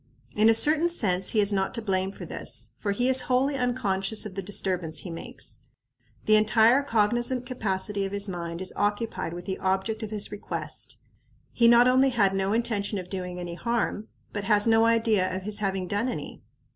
[0.35, 3.55] In a certain sense he is not to blame for this, for he is wholly
[3.55, 5.59] unconscious of the disturbance he makes.
[6.25, 10.97] The entire cognizant capacity of his mind is occupied with the object of his request.
[11.51, 15.43] He not only had no intention of doing any harm, but has no idea of
[15.43, 16.41] his having done any.